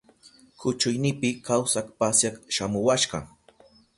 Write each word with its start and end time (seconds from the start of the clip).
Kuchuynipi 0.61 1.29
kawsak 1.47 1.87
pasyak 1.99 2.35
shamuwashka. 2.55 3.17